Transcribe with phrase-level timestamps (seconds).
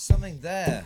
[0.00, 0.82] something there.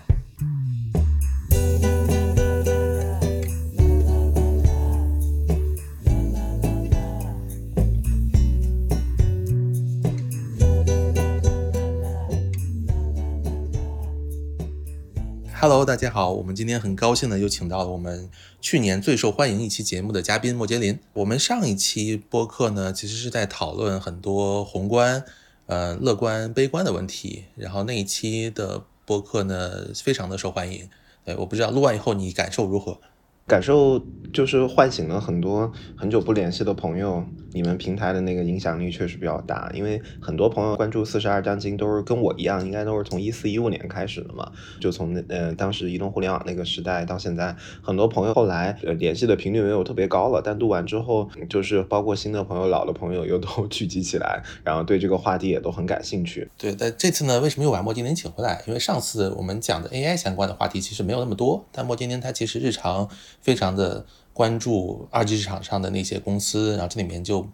[15.60, 18.28] Hello，大家好，我们今天很高兴的又请到了我们
[18.60, 20.98] 去年最受欢迎一期节目的嘉宾莫杰林。
[21.12, 25.24] 我们上一期播客呢，其实是在讨论很多宏观、
[25.66, 30.88] 呃乐观、悲观的问题，然后那一期的播客呢，非常的受欢迎。
[31.24, 33.00] 对，我不知道录完以后你感受如何？
[33.46, 34.00] 感受
[34.32, 37.22] 就是唤醒了很多很久不联系的朋友，
[37.52, 56.50] 你们平台的那个影响力确实比较大，因为很多朋友关注四十二章经都是跟我一样，应该都是从一四一五年开始的嘛，就从那呃当时移动互联网那个时代到现在，很多朋友后来呃联系的频率没有特别高了，但录完之后，就是包括新的朋友、老的朋友又都聚集起来，然后对这个话题也都很感兴趣。
[56.58, 58.64] 对，但这次呢，为什么又把莫金林请回来？
[58.66, 63.08] 因为上次我们讲的 AI 相关的话题其实没有那么多，但莫金林他其实日常。
[63.44, 67.46] 非常的关注二级市场上的那些公司，然后这里面就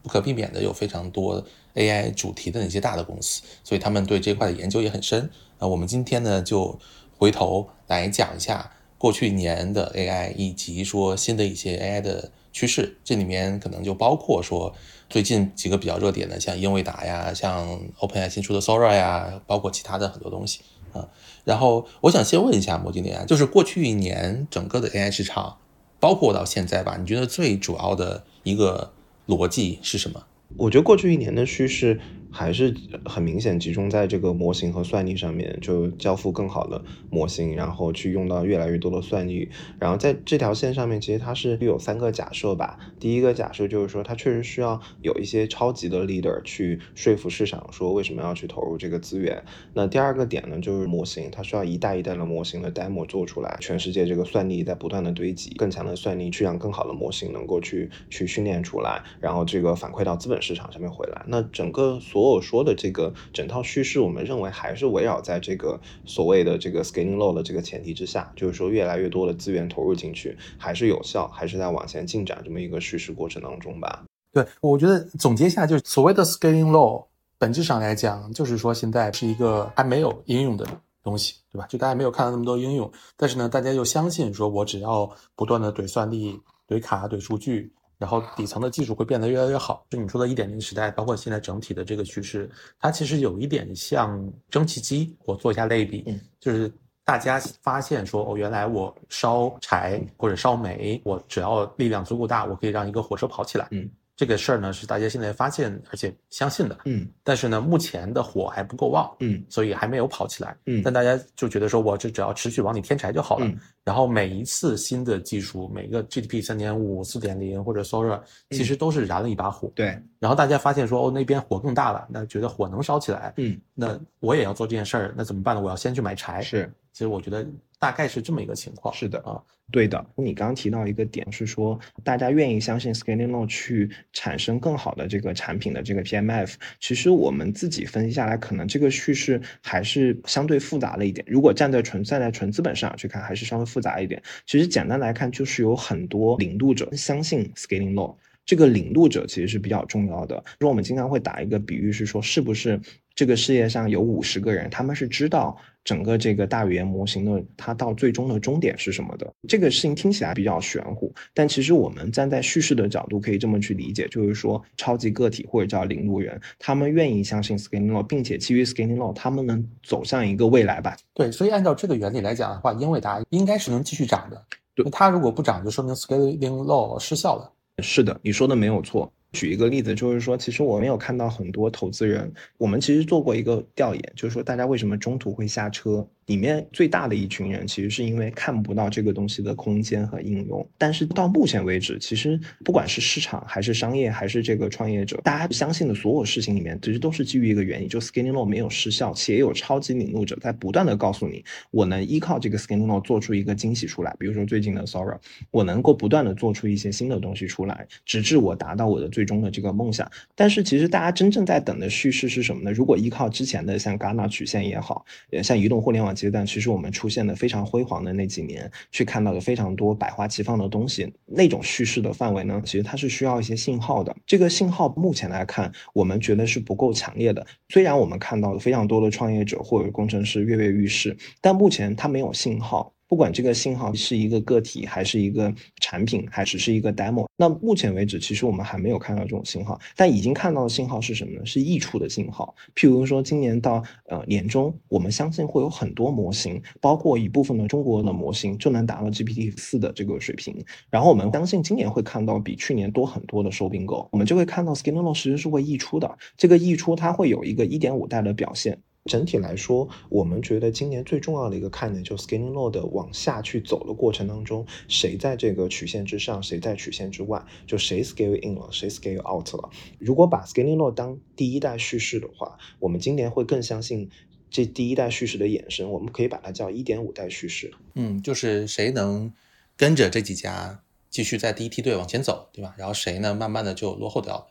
[0.00, 5.28] 不可避免的有非常多 AI 主题的那些大的公司，所以他们对这块的研究也很深。
[5.58, 6.78] 那我们今天呢，就
[7.18, 12.98] 回头来讲一下过去一年的 AI，以及说新的一些 AI 的趋势。
[13.02, 14.72] 这里面可能就包括说
[15.10, 20.60] 最近几个比较热点的，像英伟达呀，像 OpenAI 新出的 Sora 呀，包括其他的很多东西
[20.92, 21.08] 啊。
[21.44, 25.58] 然后我想先问一下摩金林啊，就是过去一年整个的 AI 市场，
[25.98, 28.92] 包括到现在吧，你觉得最主要的一个
[29.26, 30.24] 逻辑是什么？
[30.56, 32.00] 我觉得过去一年的趋势。
[32.32, 39.48] 还是很明显集中在这个模型和算力上面，就交付更好的模型，然后去用到越来越多的算力。
[39.78, 42.78] 然后在这条线上面，其实它是有三个假设吧。
[42.98, 49.42] 第一个假设就是说，它确实需要有一些超级的 leader 去说服市场，说为什么要去投入这个资源。
[49.74, 61.22] 那第二个点呢，就是模型，它需要一代一代的模型的 demo 做出来，全世界这个算力在不断的堆积，更强的算力去让更好的模型能够去去训练出来，然后这个反馈到资本市场上面回来。
[61.26, 74.04] 那整个所所有说的这个整套叙事，我们认为还是围绕在这个所谓的这个 scaling low 的这个前提之下，就是说越来越多的资源投入进去，还是有效，还是在往前进展这么一个叙事过程当中吧。
[74.32, 77.06] 对，我觉得总结一下，就是所谓的 scaling low，
[77.38, 80.64] 本质上来讲，就是说现在是一个还没有应用的
[81.02, 81.66] 东西，对吧？
[81.68, 87.72] 就大家没有看到那么多应用，但是呢，大家又相信说，我只要不断的怼算力、怼卡、怼数据。
[88.02, 89.86] 然后底层的技术会变得越来越好。
[89.88, 95.16] 就你说的一点零时代，包括现在整体的这个趋势，它其实有一点像蒸汽机。
[95.24, 96.04] 我做一下类比，
[96.40, 96.68] 就是
[97.04, 103.68] 大家发现说，哦，原来我烧柴或者烧煤，我只要力量足够大，我可以让一个火车跑起来。
[103.70, 103.88] 嗯。
[104.14, 113.46] 这个事儿呢是大家现在发现而且相信的，嗯，但是呢目前的火还不够旺，嗯，所以还没有跑起来，嗯，但大家就觉得说我这只要持续往里添柴就好了，
[113.84, 125.60] 然后每一次新的技术，每个 GDP 三点五、四点零或者 Sora，其实都是燃了一把火，对，然后大家发现说哦那边火更大了，那觉得火能烧起来，嗯，那我也要做这件事儿，那怎么办呢？
[125.62, 127.46] 我要先去买柴，是，其实我觉得。
[127.82, 129.42] 大概是这么一个情况，是的啊，
[129.72, 130.06] 对的。
[130.14, 136.54] 你刚刚提到一个点是说，大家愿意相信 scaling law 去产生更好的这个产品的这个 PMF。
[136.78, 141.26] 其实我们自己分析下来，可能这个叙事还是相对复杂了一点。
[141.28, 144.22] 如果站在纯站在纯资本市场去看，还是稍微复杂一点。
[144.46, 148.14] 其实简单来看，就是有很多领路者相信 scaling law，
[148.46, 150.40] 这个领路者其实是比较重要的。
[150.60, 152.80] 说我们经常会打一个比喻，是说是不是
[153.14, 155.56] 这个世界上有五十个人，他们是知道。
[155.84, 159.28] 整个这个大语言模型的它到最终的终点是什么的？
[159.48, 170.96] 这个事情听起来比较玄乎，但其实我们站在叙事的角度可以这么去理解，就是说超级个体或者叫领路人，他们愿意相信 scaling law，并且基于 scaling law，他们能走向一个未来吧？
[171.14, 174.40] 对，所以按照这个原理来讲的话，英伟达应该是能继续涨的。
[174.76, 177.52] 对，它如果不涨，就说明 scaling law 失效了。
[177.82, 179.12] 是的，你说的没有错。
[179.32, 182.30] 举一个例子，就是说，其实我没有看到很多投资人。
[182.58, 186.06] 我们其实做过一个调研，就是说，大家为什么中途会下车？
[186.26, 190.66] 里面最大的一群人，其实是因为看不到这个东西的空间和应用。
[190.78, 204.14] 但是到目前为止，其实不管是市场还是商业还是这个创业者，大家相信的所有事情里面，其实都是基于一个原因，就 scaling law 没有失效，且有超级领路者在不断的告诉你，我能依靠这个 scaling law 做出一个惊喜出来。
[204.20, 205.18] 比如说最近的 Sora，
[205.50, 209.21] 我能够不断的做出一些新的东西出来，直至我达到我的最。
[209.22, 210.10] 最终的这个梦想。
[210.34, 212.72] 但是其实大家真正在等的叙事是什么呢？
[212.72, 224.12] 如果依靠之前的像戛纳曲线也好，呃，像移动互联网阶段，其实我们出现的非常辉煌的那几年，去看到了非常多百花齐放的东西，那种叙事的范围呢，其实它是需要一些信号的。
[224.26, 227.46] 这个信号目前来看，我们觉得是不够强烈的。
[227.68, 232.92] 虽然我们看到了非常多的创业者或者工程师跃跃欲试，但目前它没有信号。
[233.12, 239.78] 不管这个信号是一个个体，还是一个产品，还只是一个 demo，那目前为止，其实我们还没有看到这种信号。
[239.94, 241.44] 但已经看到的信号是什么呢？
[241.44, 242.54] 是溢出的信号。
[242.74, 250.64] 譬如说，今年到呃年中，我们相信会有很多模型，包括一部分的中国的模型，就能达到 GPT 四的这个水平。
[250.88, 256.16] 然后我们相信今年会看到比去年多很多的收并购，我们就会看到 Scaling 其实是会溢出的。
[256.38, 258.80] 这个溢出它会有一个一点五代的表现。
[259.06, 269.70] 整体来说，我们觉得今年最重要的一个看点，就 scaling law 的往下去走的过程当中，谁在这个曲线之上，谁在曲线之外，就谁 scale in 了，谁 scale out 了。
[269.98, 274.08] 如果把 scaling law 当第一代叙事的话，我们今年会更相信
[274.48, 277.72] 这第一代叙事的衍生，我们可以把它叫一点五代叙事。
[277.94, 279.32] 嗯，就是谁能
[279.76, 282.72] 跟着这几家继续在第一梯队往前走，对吧？
[282.78, 284.46] 然后谁呢，慢慢的就落后掉了。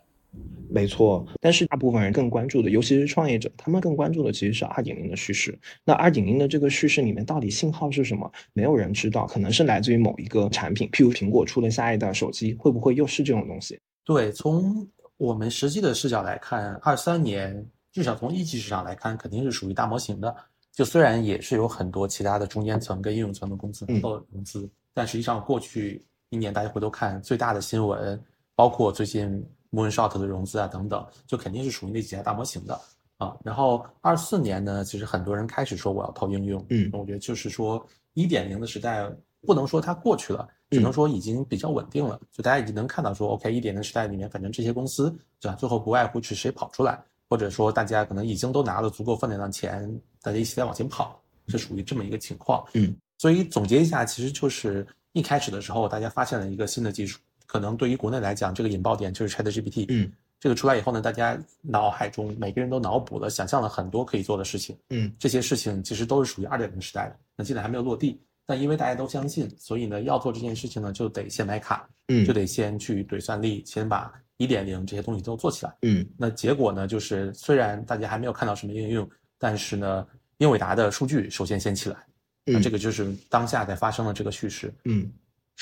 [0.70, 5.58] 没错，但是大部分人更关注的，尤其是创业者，他们更关注的其实是二点零的叙事。
[5.84, 8.32] 那二点零的这个叙事里面到底信号是什么？
[8.54, 13.78] 没有人知道，可能是来自于某一个产品，譬如苹果出了下一代手机，会不会又是这种东西？
[14.06, 14.88] 对，从
[15.18, 20.34] 我们实际的视角来看，二三年至少从一级市场来看，肯定是属于大模型的。
[20.72, 28.18] 就虽然也是有很多其他的中间层跟应用层的公司能够融资，但实际上过去一年大家回头看最大的新闻，
[28.56, 29.46] 包括最近。
[29.72, 32.80] Moonshot 的融资啊，等等，就肯定是属于那几家大模型的
[33.18, 33.36] 啊。
[33.44, 37.84] 然后二四年呢，其实很多人开始说我要投应用，嗯，我觉得就是说
[38.14, 39.10] 一点零的时代
[39.46, 42.20] 不能说它过去了，只能说已经比较稳定了。
[42.32, 45.10] 就大家已经能看到说，OK，一点零时代里面，反正这些公司
[45.40, 49.90] 对吧，最后不外乎是谁跑出来，或者说大家可能已经都拿了足够分量的钱，
[50.22, 52.64] 大家一起在往前跑，是属于这么一个情况。
[52.74, 57.18] 嗯，所以总结一下，其实就是一开始的时候，大家发现了一个新的技术。
[57.52, 59.86] 可能对于国内来讲，这个引爆点就是 Chat GPT。
[59.90, 60.10] 嗯，
[60.40, 64.78] 这个出来以后呢，大家脑海中每个人都脑补了、想象了很多可以做的事情。
[64.90, 68.22] 嗯，这些事情其实都是属于二点零时代的，那现在还没有落地。
[68.46, 75.76] 但因为大家都相信，所以呢，要做这件事情呢，就得先买卡，嗯，就得先去怼算力，先把一点零这些东西都做起来。
[75.82, 80.08] 嗯，那结果呢，就是虽然大家还没有看到什么应用，但是呢，
[80.38, 81.98] 英伟达的数据首先先起来，
[82.46, 84.74] 那这个就是当下在发生的这个叙事。
[84.86, 85.12] 嗯。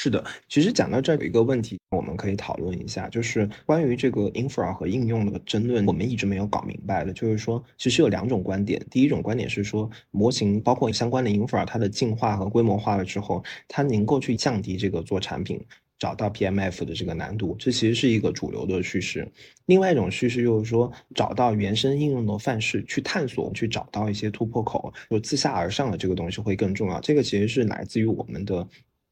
[0.01, 8.81] 是的，其实讲到这儿有一个问题，我们可以讨论一下，就是关于这个 infra 和应用的争论，我们一直没有搞明白的，就是说，其实有两种观点。
[8.89, 15.59] 第一种观点是说，模型包括相关的 infra，它的进化和规模化了之后，它能够去降低这个做产品
[15.97, 19.29] 找到 PMF 的这个难度，这其实是一个主流的叙事。
[19.65, 27.01] 另外一种叙事就是说，找到原生应用的范式去探索，去找到一些突破口，就自下而上的这个东西会更重要。
[27.01, 28.65] 这个其实是来自于我们的。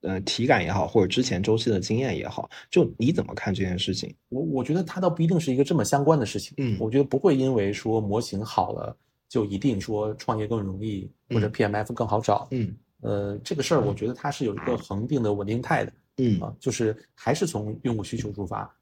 [0.08, 4.16] 呃，体感也好，或者之前周期的经验也好，就你怎么看这件事情？
[4.30, 6.54] 我我觉得它倒不一定是一个这么相关的事情。
[6.58, 8.96] 嗯，我觉得不会因为说模型好了，
[9.28, 12.48] 就一定说创业更容易，或者 PMF 更好找。
[12.52, 15.92] 嗯，呃，这个事儿我觉得它是有一个恒定的稳定态的。
[16.20, 18.74] 嗯啊，就是还是从用户需求出发。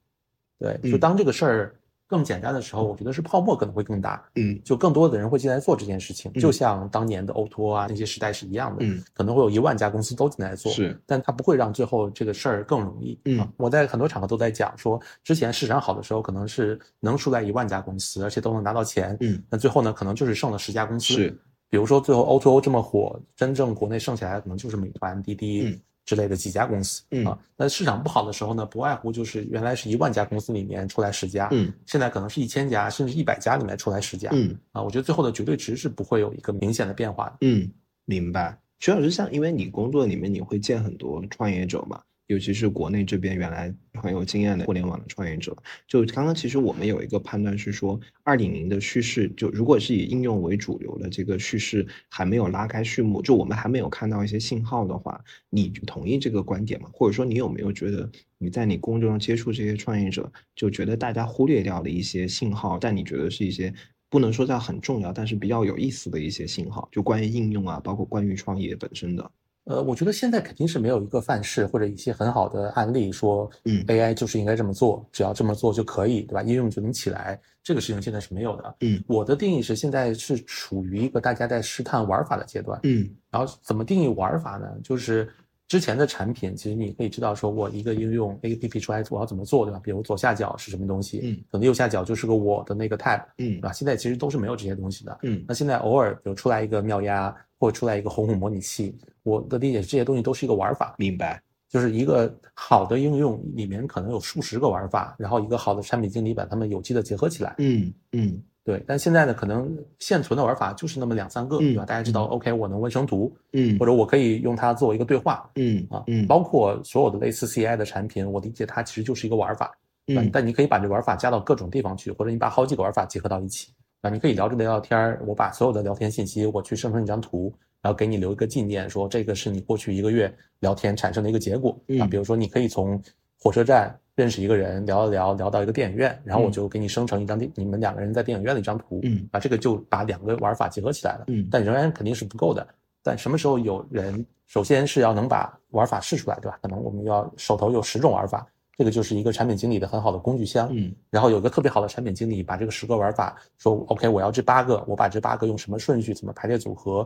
[0.60, 1.76] 对，就当这个事儿。
[2.08, 21.30] 更简单的时候，我觉得是泡沫可能会更大，嗯，就更多的人会进来做这件事情，就像当年的 O2O 啊那些时代是一样的，嗯，可能会有一万家公司都进来做，是，但它不会让最后这个事儿更容易，嗯，我在很多场合都在讲说，之前市场好的时候可能是能出来一万家公司，而且都能拿到钱，嗯，那最后呢，可能就是剩了十家公司，是，
[21.70, 25.82] 比如说最后 O2O 这么火，真正国内剩下来的可能就是美团、滴滴。
[26.06, 37.38] 之类的几家公司啊，那市场不好的时候呢，不外乎就是原来是一万家公司里面出来十家，嗯，现在可能是一千家甚至一百家里面出来十家，嗯啊，我觉得最后的绝对值是不会有一个明显的变化的。
[37.42, 37.70] 嗯，
[38.06, 38.58] 明白。
[38.80, 42.00] 徐老师，像因为你工作里面你会见很多创业者嘛？
[42.28, 45.56] 尤其是国内这边原来很有经验的互联网的创业者，
[45.88, 56.90] 就刚刚其实我们有一个判断是说，二点零的叙事，就如果是以应用为主流的这个叙事还没有拉开序幕，就我们还没有看到一些信号的话，你同意这个观点吗？
[56.92, 63.72] 或者说你有没有觉得你在你工作中接触这些创业者，就觉得大家忽略掉的一些信号，但你觉得是一些
[64.10, 69.32] 不能说叫很重要，但是比较有意思的一些信号，就关于应用啊，包括关于创业本身的。
[69.66, 76.44] 呃，我觉得现在肯定是没有一个范式或者一些很好的案例说，嗯，AI 就是应该这么做，只要这么做就可以，对吧？
[76.44, 78.76] 应用就能起来，这个事情现在是没有的。
[78.82, 82.80] 嗯，我的定义是现在是处于一个大家在试探玩法的阶段。
[82.84, 84.68] 嗯，然后怎么定义玩法呢？
[84.84, 85.28] 就是
[85.68, 89.82] 之前的产品，其实你可以知道，说我一个应用 A P P 出来，我要怎么做，对吧？
[89.84, 93.74] 比如左下角是什么东西，嗯，可能右下角就是个我的那个 tab，嗯，对吧？
[93.74, 98.96] 现在其实都是没有这些东西的，嗯，那现在偶尔比如出来一个妙鸭，或者出来一个红虎模拟器，
[99.26, 108.42] 我的理解这些东西都是一个玩法，明白，就是一个好的应用里面可能有数十个玩法，然后一个好的产品经理把它们有机的结合起来，嗯嗯。
[108.64, 111.86] 对，但现在呢，可能现存的玩法就是那么两三个，对吧？
[111.86, 119.72] 大家知道，OK，我能纹生图，嗯，或者我可以用它做一个对话，嗯啊，嗯，包括所有的类似 CI 的产品，我理解它其实就是一个玩法，
[120.08, 127.54] 嗯，但你可以把这玩法加到各种地方去，或者你把好几个玩法结合到一起，啊，你可以聊着聊聊天儿，我把所有的聊天信息我去生成一张图，
[127.86, 133.00] 然后给你留一个纪念，说这个是你过去一个月聊天产生的一个结果，啊，比如说你可以从
[133.40, 133.96] 火车站。
[134.16, 142.66] 认识一个人，聊一聊，聊到一个电影院，然后我就给你生成一张电，你们两个人在电影院的一张图，嗯，啊，这个就把两个玩法结合起来了，嗯，但仍然肯定是不够的。
[143.04, 146.58] 但什么时候有人，首先是要能把玩法试出来，对吧？
[146.62, 157.06] 可能我们要手头有十种玩法，这个就是一个产品经理的很好的工具箱，嗯，然后有个特别好的产品经理把这个十个玩法说，OK，我要这八个，我把这八个用什么顺序，怎么排列组合，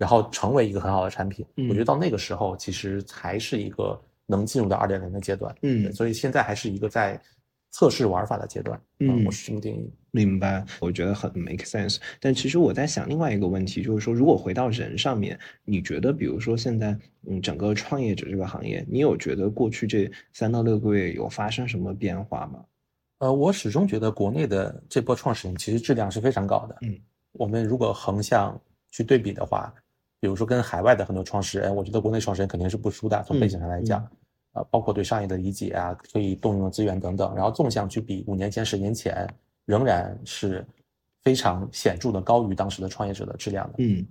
[0.00, 1.46] 然后成为一个很好的产品。
[1.68, 3.96] 我觉得到那个时候，其实才是一个。
[4.30, 7.20] 能进入到二点零的阶段，嗯，所以现在还是一个在
[7.72, 9.92] 测试玩法的阶段，嗯，我是这么定义。
[10.12, 11.96] 明白，我觉得很 make sense。
[12.20, 16.96] 但其实我在想另外一个问题，就是说，如果回到人上面，你觉得，比如说现在，
[17.28, 22.64] 嗯，整个创业者这个行业，你有觉得过去这三到六个月有发生什么变化吗？
[23.18, 26.76] 呃，我始终觉得国内的这波创始人其实质量是非常高的。
[26.82, 26.96] 嗯，
[27.32, 28.56] 我们如果横向
[28.92, 29.74] 去对比的话，
[30.20, 34.06] 比如说跟海外的很多创始人，我觉得国内创始人肯定是不输的，从背景上来讲。
[34.52, 39.24] 啊，包括对商业的理解啊，可以动用的资源等等，然后纵向去比五年前、十年前，
[39.64, 40.66] 仍然是
[41.22, 43.74] 非常显著的高于当时的创业者的质量的。
[43.78, 44.04] 嗯，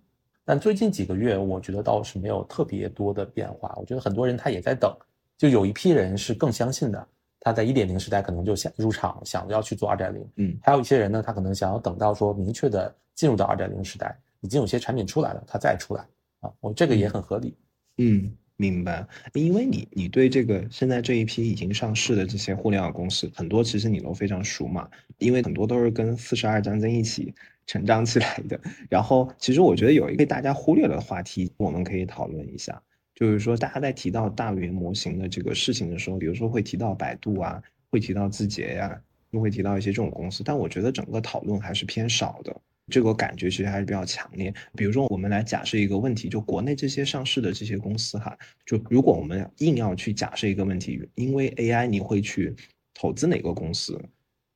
[0.46, 3.75] 但最近几个月，我觉得倒是没有特别多的变化。
[3.78, 4.96] 我觉得很多人他也在等，
[5.38, 7.08] 就有一批人是更相信的，
[7.42, 10.25] 他在一点零时代可能就想入场，想要去做二点零。
[10.38, 16.05] 嗯，还有一些人呢，他可能想要等到说明确的进入到二点零时代，已经有些产品出来了，它再出来
[16.39, 17.55] 啊，我这个也很合理。
[17.98, 18.31] 嗯。
[18.62, 24.86] 明白，因为你你对这个现在这一批已经上市的这些互联网公司，很多其实你都非常熟嘛，
[25.17, 27.34] 因为很多都是跟四十二战争一起
[27.65, 28.60] 成长起来的。
[28.89, 32.84] 然后，其实我觉得有一个大家忽略的话题，我们可以讨论一下，
[33.15, 42.53] 就是说大家在提到大语言模型的这个事情的时候，比如说会提到百度啊，会提到字节呀，又会提到一些这种公司，但我觉得整个讨论还是偏少的。
[42.89, 44.53] 这个感觉其实还是比较强烈。
[44.75, 52.55] 比如说，我们来假设一个问题，就国内这些上市的这些公司哈，就如果我们硬要去假设一个问题，因为 AI 你会去
[52.93, 54.01] 投资哪个公司？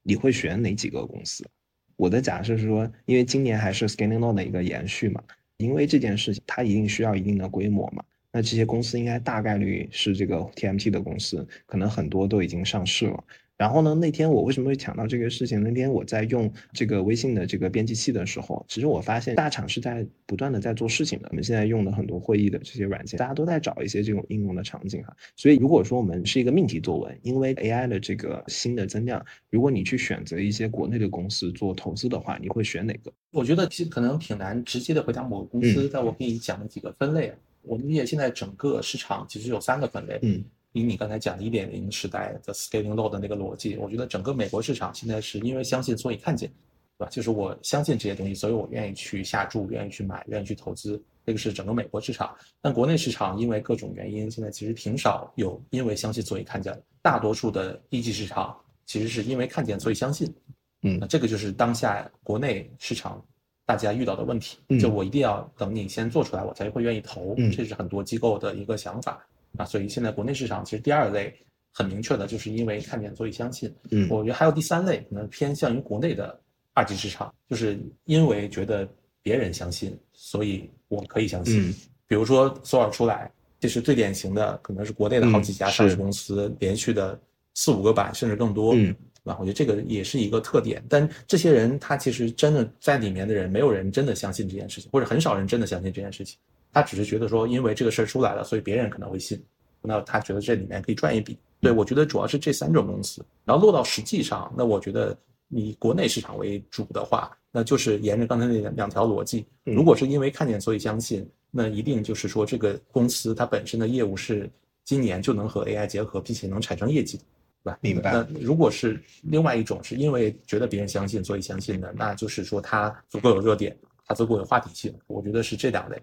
[0.01, 1.47] 你会选哪几个公司？
[1.95, 5.23] 我的假设是说，因为今年还是 Scaling Law 的一个延续嘛，
[5.57, 13.23] 因为这件事情它一定需要一定的规模嘛，那这些公司应该大概率是这个 TMT 的公司，可能很多都已经上市了。
[13.63, 13.95] 然后呢？
[13.95, 15.63] 那天我为什么会抢到这个事情？
[15.63, 21.29] 那天我在用这个微信的这个编辑器的时候，其实我发现大厂是在不断的在做事情的。
[21.31, 25.15] 我们现在用的很多会议的这些软件，大家都在找一些这种应用的场景哈。
[25.37, 33.13] 所以如果说我们是一个命题作文，因为 AI 的这个新的增量，如果你去选择一些国内的公司做投资的话，你会选哪个？
[33.31, 37.33] 我觉得其实可能挺难直接的回答某个公司，但我给你讲几个分类。
[37.61, 40.19] 我们理解现在整个市场其实有三个分类。
[40.21, 40.43] 嗯。
[40.73, 46.49] 以你刚才讲的一点零时代的 scaling low 的那个逻辑，我觉得整个美国市场现在是因为相信所以看见，
[46.97, 47.09] 对吧？
[47.09, 51.01] 就是我相信这些东西，所以我愿意去下注，愿意去买，愿意去投资。
[51.25, 52.35] 这个是整个美国市场。
[52.59, 56.77] 但国内市场因为各种原因，现在其实挺少有因为相信所以看见。
[57.01, 60.33] 大多数的一级市场其实是因为看见所以相信。
[60.81, 63.23] 嗯，那这个就是当下国内市场
[63.65, 64.57] 大家遇到的问题。
[64.79, 67.35] 就我一定要等你先做出来，我才会愿意投。
[67.55, 69.25] 这是很多机构的一个想法。
[69.57, 71.33] 啊，所以现在国内市场其实第二类
[71.71, 73.73] 很明确的，就是因为看见所以相信。
[73.91, 76.39] 嗯，我觉得还有第三类可能偏向于国内的
[76.73, 78.87] 二级市场，就是因为觉得
[79.21, 81.69] 别人相信，所以我可以相信。
[81.69, 81.73] 嗯，
[82.07, 87.19] 比如说索尔出来，这是最典型的，可能是国内的好几家上市公司连续的
[87.53, 88.73] 四五个板甚至更多。
[88.75, 90.83] 嗯，啊，我觉得这个也是一个特点。
[90.89, 96.37] 但这些人他其实真的在里面的人，没有人真的相信这件事情，或者很少人真的相信这件事情。
[96.73, 99.41] 他只是觉得说，因为这个事儿出来了，所以别人可能会信。
[99.81, 101.37] 那他觉得这里面可以赚一笔。
[101.61, 105.17] 对我觉得主要是这三种公司，然后落到实际上，那我觉得
[105.49, 109.45] 以国内市场为主的话，那就是沿着刚才那两两条逻辑。
[109.63, 114.49] 如果是因为看见所以相信，那一定就是说这个公司它本身的业务是
[114.83, 117.23] 今年就能和 AI 结合，并且能产生业绩的，
[117.63, 117.77] 对吧？
[117.81, 118.11] 明白。
[118.11, 124.93] 那如果是另外一种是因为觉得别人相信所以相信的，那就是说它足够有热点，它足够有话题性。
[125.07, 126.01] 我觉得是这两类。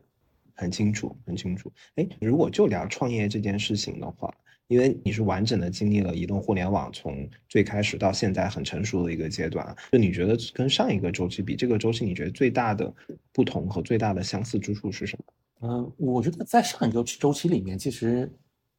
[0.61, 1.73] 很清楚，很清楚。
[1.95, 4.33] 哎，如果就聊创业这件事情的话，
[4.69, 12.93] 因为你是完整的经历了移动互联网从最开始到现在很成熟的一个阶段，就你觉得跟上一个周期比，这个周期你觉得最大的
[13.33, 15.69] 不同和最大的相似之处是什么？
[15.69, 18.31] 嗯，我觉得在上一个周期里面，其实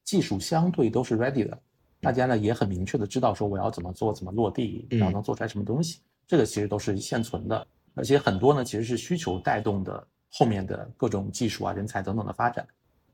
[0.03, 1.59] 技术相对都是 ready 的，
[1.99, 12.65] 大家呢也很明确的知道说我要怎么做，怎么落地，然后能做出来什么东西，这个其实都是现存的，而且很多呢其实是需求带动的后面的各种技术啊、人才等等的发展。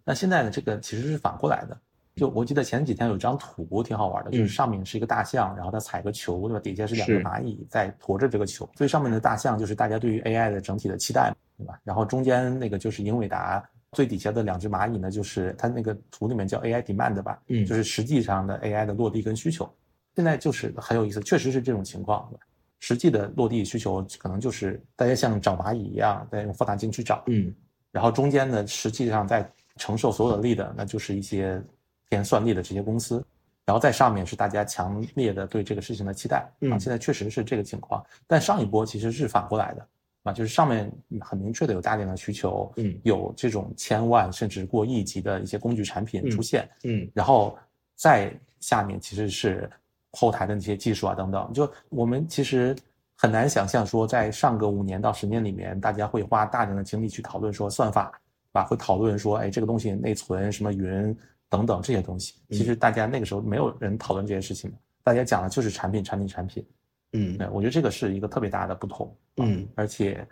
[0.04, 1.78] 那现在呢，这个其实是反过来的，
[2.16, 6.60] 就我记得前几天有张图挺好玩的，就是上面是一个大象，然后它踩个球，对吧？
[6.60, 11.34] 底下是两个蚂蚁在驮着这个球，最上面的大象就是大家对于 AI 的整体的期待。
[11.60, 11.80] 对吧？
[11.84, 19.68] 然后中间那个就是英伟达，最底下的两只蚂蚁呢，就是它那个图里面叫 AI demand 吧，嗯，就是实际上的 AI 的落地跟需求。
[20.16, 22.32] 现在就是很有意思，确实是这种情况。
[22.80, 27.54] 实际的落地需求可能就是大家像找蚂蚁一样在用放大镜去找，嗯，
[27.92, 31.62] 然后中间呢，实际上在承受所有的力的，那就是一些
[32.10, 33.24] 偏算力的这些公司，
[33.66, 36.50] 然后在上面是大家强烈的对这个事情的期待。
[36.72, 39.88] 啊，现在确实是这个情况，但上一波其实是反过来的。
[40.24, 40.92] 啊，就是上面
[41.22, 47.58] 很明确的有大量的需求，嗯，有这种千万甚至过亿级的一些工具产品出现，嗯，然后
[47.96, 49.70] 在下面其实是
[50.12, 52.76] 后台的那些技术啊等等，就我们其实
[53.16, 58.64] 很难想象说，在上个五年到十年里面，大家会花大量的精力去讨论说算法，对吧？
[58.64, 61.16] 会讨论说，哎，这个东西内存什么云
[61.50, 66.66] 等等这些东西，其实大家那个时候没有人讨论这些事情的，大家讲的就是产品，产品，产品。
[67.14, 70.28] 嗯，我觉得这个是一个特别大的不同，嗯，而且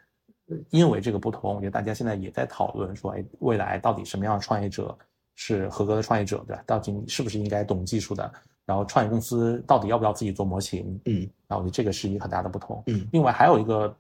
[0.70, 4.96] 因为这个不同，我觉得大家现在也在讨论说，哎，未来到底什么样的创业者
[5.36, 6.64] 是合格的创业者，对吧？
[6.68, 8.32] 到底是不是应该懂技术的？
[8.66, 11.00] 然后创业公司到底要不要自己做模型？
[11.06, 12.84] 嗯，然后我觉得这个是一个很大的不同。
[12.88, 13.96] 嗯，另外还有一个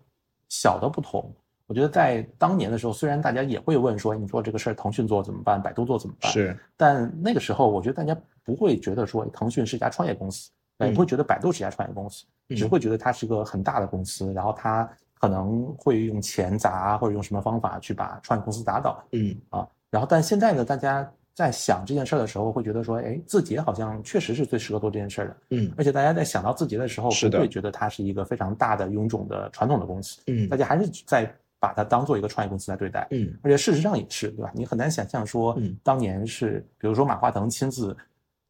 [0.49, 1.31] 小的不同，
[1.67, 5.61] 我觉得在当年的时候，虽然大家也会问说，你说这个事儿腾讯做怎么办？
[5.61, 6.31] 百度做怎么办？
[6.31, 10.51] 是，但那个时候我觉得大家不会觉得说腾讯是一家创业公司。
[10.79, 14.85] 也不会觉得百度是一家创业公司，只会觉得它是一个很大的公司，然后它
[15.17, 19.01] 可能会用钱砸或者用什么方法去把创业公司打倒。
[19.13, 25.37] 嗯啊，然后但现在呢，大家在想这件事的时候，会觉得说，哎，字节好像确实是最适合做这件事的。
[25.51, 30.21] 嗯，而且大家在想到字节的时候，不会觉得它是一个非常大的臃肿的传统的公司。
[30.25, 33.05] 嗯，大家还是在把它当做一个创业公司来对待。
[33.11, 34.49] 嗯，而且事实上也是，对吧？
[34.55, 37.95] 你很难想象说，当年是比如说马化腾亲自。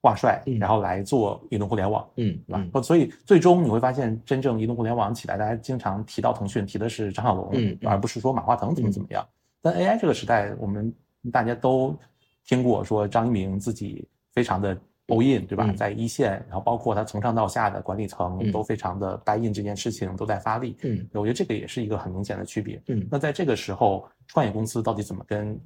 [0.02, 2.82] 挂帅，然后来做移动互联网，嗯，对吧？
[2.84, 9.28] 所以最终你会发现，真正移动互联网起来，大家经常提到腾讯，提的是张小龙，嗯，而不是说马化腾怎么怎么样。
[9.64, 10.94] 但 AI 这个时代，我们
[11.32, 11.98] 大家都
[12.46, 14.76] 听过说张一鸣自己非常的
[15.08, 15.72] all in，对吧？
[15.76, 23.08] 在一线，然后包括他从上到下的管理层都非常的 buy in 这件事情都在发力，嗯，我觉得这个也是一个很明显的区别，嗯。
[23.12, 25.60] 那在这个时候，创业公司到底怎么跟？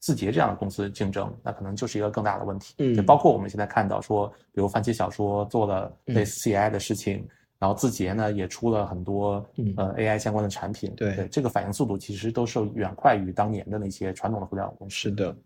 [0.00, 2.72] 字节这样的公司竞争，那可能就是一个更大的问题。
[2.78, 7.26] 嗯，就包括我们现在看到说，比如番茄小说做了类似 CI 的事情。
[7.58, 9.44] 然后字节呢也出了很多
[9.76, 14.94] 呃 AI 相关的产品，对这个反应速度其实都是远快于当年的那些传统的互联网公司。
[14.94, 15.36] 是的，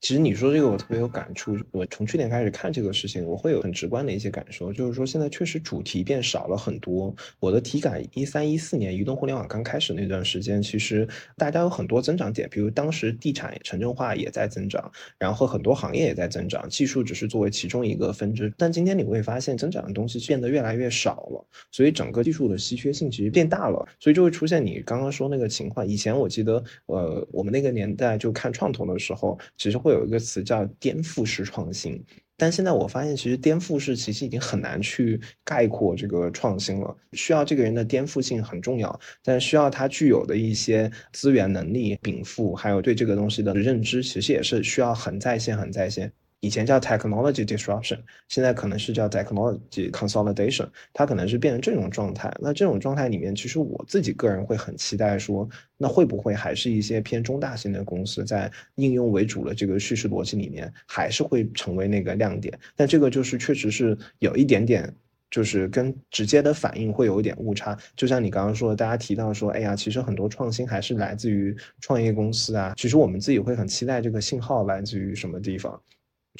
[0.00, 1.56] 其实你说这个我特别有感触。
[1.70, 7.14] 我从去年开始看这个事情，我会有很直观的一些感受，就是说现在确实主题变少了很多。
[7.38, 18.52] 我的体感，一三一四年移动互联网刚开始那段时间，其实大家有很多增长点，比如当时地产城镇化也在增长，然后很多行业也在增长，技术只是作为其中一个分支。
[18.56, 21.46] 但今天你会发现，增长的东西变得越来越少了。
[21.70, 25.86] 所以整个技术的稀缺性其实变大了，所以就会出现你刚刚说那个情况。
[25.86, 32.02] 以前我记得，呃，我们那个年代就看创投的时候，其实会有一个词叫颠覆式创新。
[32.38, 36.96] 但现在我发现，其实颠覆式其实已经很难去概括这个创新了。
[37.12, 46.10] 需要这个人的颠覆性很重要，但需要他具有的一些资源能力禀赋，还有对这个东西的认知，其实也是需要很在线、很在线。
[46.40, 47.98] 以前叫 technology disruption，
[48.28, 52.34] 现在可能是叫 technology consolidation，它可能是变成这种状态。
[52.40, 62.58] 那这种状态里面，其实我自己个人会很期待说，那会不会还是一些偏中大型的公司在应用为主的这个叙事逻辑里面，还是会成为那个亮点？
[62.74, 64.90] 但这个就是确实是有一点点，
[65.30, 67.76] 就是跟直接的反应会有一点误差。
[67.94, 72.72] 就像你刚刚说，大家提到说，哎呀，其实很多创新还是来自于创业公司啊。
[72.78, 75.78] 其实我们自己会很期待这个信号来自于什么地方。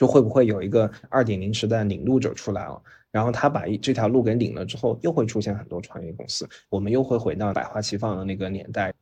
[0.00, 8.94] 就会不会有一个二点零时代领路者出来了，然后他把这条路给领了之后，又会出现很多创业公司，我们又会回到百花齐放的那个年代。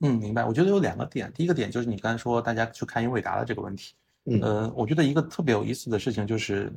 [0.00, 0.46] 嗯，明白。
[0.46, 3.92] 我觉得有两个点，第一个点就是你刚才说大家去看英伟达的这个问题。
[4.24, 6.72] 嗯，呃，我觉得一个特别有意思的事情就是，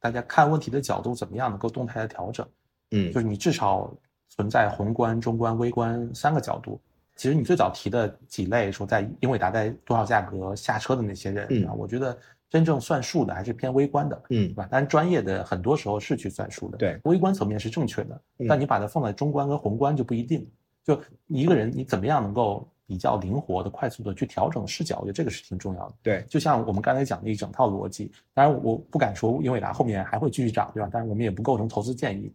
[0.00, 2.44] 大家看问题的角度怎么样能够动态的调整。
[2.90, 3.88] 嗯，就是你至少
[4.30, 6.80] 存在宏观、中观、微观三个角度。
[7.22, 12.18] 其实你最早提的几类说在英伟达在多少价格下车的那些人啊，我觉得
[12.50, 14.66] 真正算数的还是偏微观的，嗯，对吧？
[14.68, 20.44] 但专业的很多时候是去算数的，对，微观层面是正确的，但你把它放在中观跟宏观就不一定。
[20.82, 25.94] 就一个人你怎么样能够比较灵活的、快速的去调整视角，我觉得这个是挺重要的。
[26.02, 30.90] 对，就像我们刚才讲的一整套逻辑，当然我不敢说英伟达后面还会继续涨，对吧？
[30.92, 32.32] 但是我们也不构成投资建议。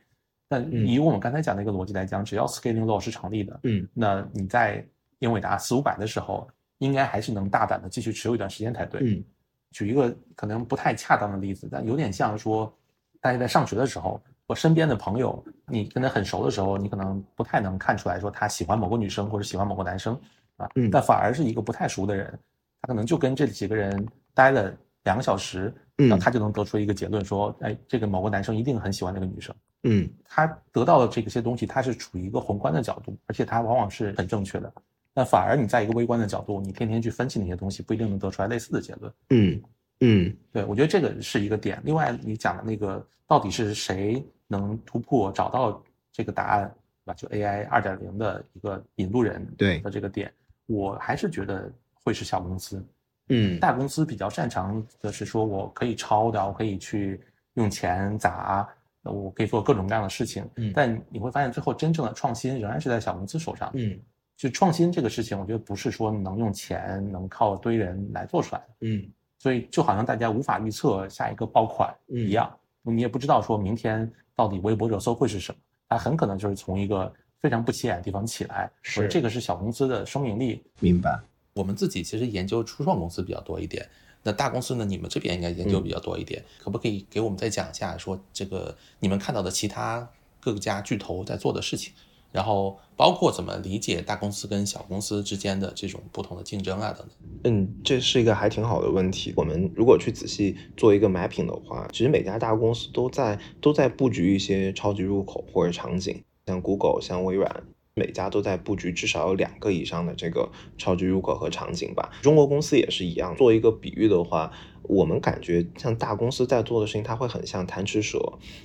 [0.47, 4.85] 但以我们刚才讲的一个逻辑来讲，只要 scaling law 是成立的，嗯，那你在
[5.19, 9.01] 英伟达四五百的时候，应该还是能大胆的继续持有一段时间才对。
[9.03, 9.23] 嗯，
[9.71, 12.73] 举一个可能不太恰当的例子，但有点像说，
[13.19, 20.17] 大家在上学的时候，我身边的朋友，你跟他很熟的时候，你可能不太能看出来说他喜欢某个女生或者喜欢某个男生，
[20.55, 22.39] 啊，嗯，但反而是一个不太熟的人，
[22.81, 29.55] 他可能就跟这几个人待了两个小时，然后他就能得出一个结论说，哎，这个某个男生一定很喜欢那个女生。
[29.83, 34.71] 嗯，他得到的这些东西，他是处于一个宏观的角度，而且他往往是很正确的。
[35.13, 39.13] 那反而你在一个微观的角度，你天天去分析那些东西，不一定能得出来类似的结论。
[39.29, 39.61] 嗯
[40.01, 41.81] 嗯，对，我觉得这个是一个点。
[41.83, 46.71] 另外，你讲的那个到底是谁能突破找到这个答案，
[47.03, 47.13] 对吧？
[47.15, 50.31] 就 AI 二点零的一个引路人对的这个点，
[50.67, 51.71] 我还是觉得
[52.03, 52.85] 会是小公司。
[53.29, 57.21] 嗯，大公司比较擅长的是说，我可以抄的，我可以去
[57.53, 58.67] 用钱砸。
[59.03, 63.97] 我可以做各种各样的事情，嗯，但你会发现最后真正的创新仍然是在小公司手上，嗯，
[64.35, 69.09] 就创新这个事情，我觉得不是说能用钱能靠堆人来做出来的，嗯，
[69.39, 77.09] 所以就好像大家无法预测下一个爆款一样，你也不知道说明天到底微博热搜会是什么，它很可能就是从一个
[77.39, 79.07] 非常不起眼的地方起来，是。
[79.07, 80.61] 这个是小公司的生命力。
[80.81, 81.17] 明白。
[81.57, 83.89] 我们自己其实研究初创公司比较多一点。
[84.23, 84.83] 那大公司呢？
[84.83, 90.09] 你们这边应该研究比较多一点，可不可以给我们再讲一下，说这个你们看到的其他
[90.41, 91.93] 各家巨头在做的事情，
[92.33, 97.17] 然后包括怎么理解大公司跟小公司之间的这种不同的竞争啊等等。
[97.45, 99.33] 嗯，这是一个还挺好的问题。
[99.37, 107.63] 我们如果去仔细做一个 mapping 的话，其实每家大公司都在都在布局一些超级入口或者场景，像 Google，像微软。
[107.97, 112.11] 每家都在布局至少有两个以上的这个超级入口和场景吧。
[112.21, 113.35] 中国公司也是一样。
[113.35, 114.51] 做一个比喻的话。
[114.87, 118.19] 我们感觉像大公司在做的事情，它会很像贪吃蛇。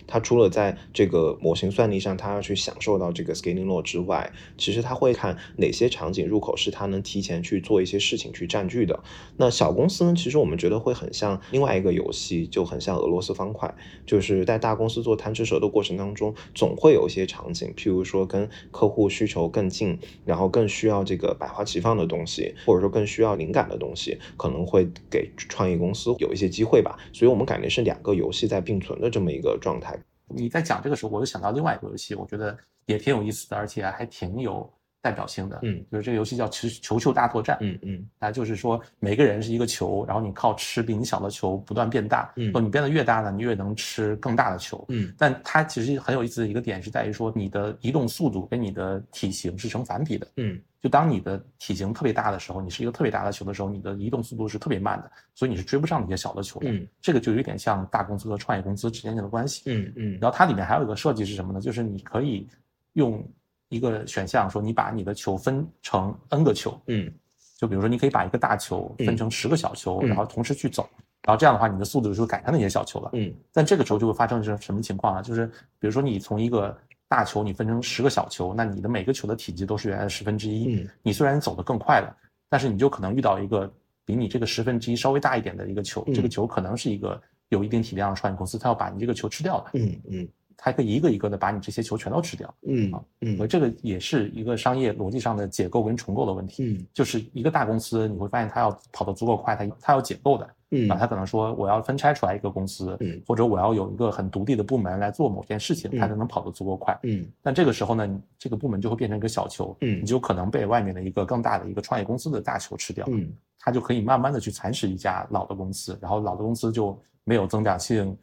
[0.06, 9.02] 它除了在这个模型算力上，它要去享受到这个 scaling law 之外，其实它会看哪些场景入口是它能提前去做一些事情去占据的。
[9.36, 10.14] 那小公司呢？
[10.16, 13.74] 其实我们觉得会很像另外一个游戏，就很像俄罗斯方块。
[14.06, 26.11] 就是在大公司做贪吃蛇的过程当中，总会有一些场景，譬如说跟客户需求更近，然后更需要这个百花齐放的东西，或者说更需要灵感的东西，可能会给创业公司。
[26.18, 29.98] 有一些机会吧，所以我们感觉是两个游戏在并存的这么一个状态。
[30.28, 34.68] 你在讲这个时候，我就想到另外一个游戏，我觉得也挺有意思的，而且还挺有
[35.02, 35.58] 代表性的。
[35.62, 37.58] 嗯，就是这个游戏叫球球球大作战。
[37.60, 42.32] 嗯嗯，啊，就是说每个人是一个球，然后你靠吃比你小的球不断变大。
[42.36, 44.82] 嗯，你变得越大呢，你越能吃更大的球。
[44.88, 50.26] 嗯，但它其实很有意思的一个点是在于说，你的移动速度跟你的体型是成反比的。
[50.36, 50.58] 嗯。
[50.80, 56.72] 就当你的体型特别大的时候，你是一个特别大的球的时候，你的移动速度是特别慢的，所以你是追不上那些小的球的。
[56.72, 59.62] 嗯，这个就有点像大公司和创业公司之间的关系。
[59.66, 60.18] 嗯嗯。
[60.20, 61.60] 然后它里面还有一个设计是什么呢？
[61.60, 62.48] 就是你可以
[62.94, 63.24] 用
[63.72, 66.78] 一个选项说，你把你的球分成 n 个球。
[66.86, 67.12] 嗯。
[67.58, 70.88] 就比如说，你可以把一个大球分成十个小球，然后同时去走，
[71.22, 73.10] 然后这样的话，你的速度就赶上那些小球了。
[73.12, 73.32] 嗯。
[73.52, 75.22] 但这个时候就会发生是什么情况啊？
[75.22, 75.46] 就是
[75.78, 76.76] 比如说你从一个
[77.08, 80.74] 大球你分成十个小球，那你的每个球的体积都是原来的十分之一。
[80.74, 82.16] 嗯，你虽然走得更快了，
[82.48, 83.72] 但是你就可能遇到一个
[84.04, 89.70] 比你这个十分之一稍微大一点的一个球，这个球可能是一个有一定体量的创业公司，它要把你这个球吃掉的。
[89.74, 90.28] 嗯嗯，
[90.64, 92.54] 它可以一个一个的把你这些球全都吃掉。
[92.68, 96.62] 嗯嗯，而这个也是一个商业逻辑上的解构跟重构的问题。
[96.62, 100.48] 嗯，就是一个大公司，你会发现它要跑得足够快，它它要解构的。
[100.74, 106.98] 嗯啊，它可能说我要分拆出来一个公司，嗯，或者我要有一个很独立的部门来做某件事情，它才能跑得足够快。
[107.02, 118.16] 嗯，但这个时候呢，这个部门就会变成一个小球，嗯，你就可能被外面的一个更大的一个创业公司的大球吃掉，嗯，它就可以慢慢的去蚕食一家老的公司，然后老的公司就没有增长性，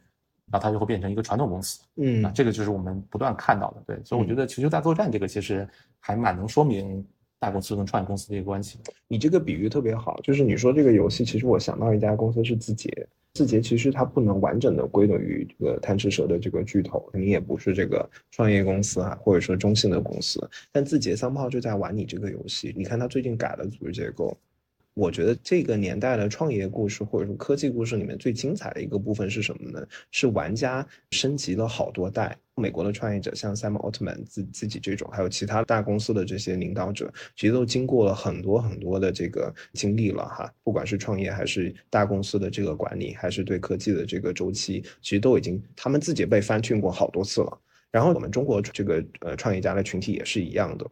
[0.50, 7.04] 然后它就会变成一个传统公司，嗯，那，这个就是我们不断看到的，对，所以我觉得球球大作战这个其实还蛮能说明。
[7.42, 12.90] 大公司跟创业公司的一个关系，你这个比喻特别好，就是你说这个游戏，其实我想到一家公司是字节，
[13.32, 20.38] 字节其实它不能完整的归等于这个贪吃蛇的这个巨头，你也不是这个创业公司啊，或者说中性的公司，
[20.70, 22.74] 但字节三炮就在玩你这个游戏。
[22.76, 24.36] 你看它最近改了组织结构，
[25.00, 29.82] 我觉得这个年代的创业故事或者说科技故事里面最精彩的一个部分是什么呢？
[30.10, 32.36] 是玩家升级了好多代。
[32.54, 40.52] 美国的创业者像 Sam Altman 自自己这种，还有其他大公司的这些领导者，其实都经过了很多很多的这个经历了哈。
[40.62, 47.58] 不管是创业还是大公司的这个管理，还是对科技的这个周期，其实都已经他们自己被翻训过好多次了。
[47.90, 50.86] 然后我们中国这个呃创业家的群体也是一样的。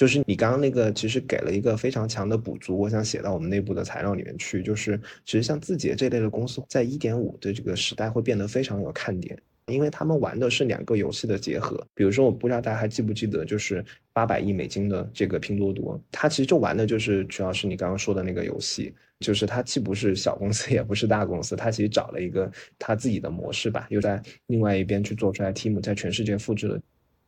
[0.00, 4.62] 就是你刚刚那个，其实给了一个非常强的补足，我想写到我们内部的材料里面去。
[4.62, 11.86] 就是其实像字节这类的公司，在一点五的这个时代会变得非常有看点，因为他们玩的是两个游戏的结合。
[11.94, 13.84] 比如说，我不知道大家还记不记得，就是
[14.14, 26.80] 八百亿美金的这个拼多多，它其实就玩的就是主要是你刚刚说的那个游戏，就是它既不是小公司，也不是大公司，它其实找了一个它自己的模式吧，又在另外一边去做出来 team，在全世界复制了。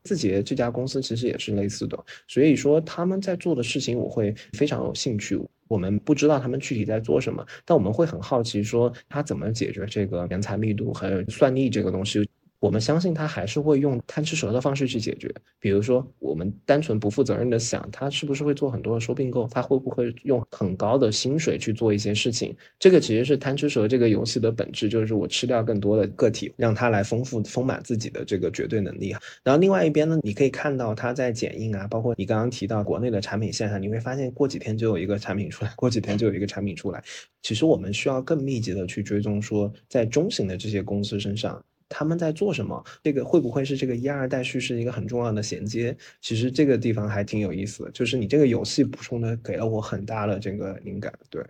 [0.05, 5.39] 字节这家公司其实也是类似的，所以说他们在做的事情我会非常有兴趣。
[5.69, 12.29] 我们不知道他们具体在做什么，但我们会很好奇，说他怎么解决这个人才密度还有算力这个东西。
[12.63, 22.55] 我们相信他还是会用贪吃蛇的方式去解决，比如说我们单纯不负责任的想，他是不是会做很多的收并购，他会不会用很高的薪水去做一些事情？
[22.79, 29.13] 这个其实是贪吃蛇这个游戏的本质，就是我吃掉更多的个体，让他来丰富丰满自己的这个绝对能力。
[29.43, 37.03] 然后另外一边呢，你可以看到他在剪映啊，包括你刚刚提到国内的产品线上，你会发现过几天就有一个产品出来，过几天就有一个产品出来。
[37.43, 41.61] 其实我们需要更密集的去追踪，说在中型的这些公司身上。
[41.95, 42.83] 他们在做什么？
[43.03, 45.95] 这个会不会是这个一二代叙事一个很重要的衔接？
[46.23, 51.13] 其实这个地方还挺有意思的，就是你这个游戏补充的给了我很大的这个灵感。
[51.29, 51.45] 对，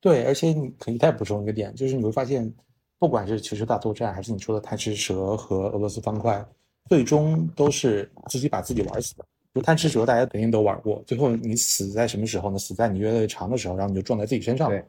[0.00, 2.52] 对，而且你可以再补充一个点，就是你会发现，
[2.98, 6.44] 不管是求球大作战，还是你说的贪吃蛇和俄罗斯方块，
[6.90, 9.24] 最终都是自己把自己玩死的。
[9.54, 12.58] 就贪吃蛇，大家肯定都玩过，最后你死在什么时候呢？
[12.58, 14.68] 死在你越来越长的时候，然后你就撞在自己身上。
[14.68, 14.84] 对。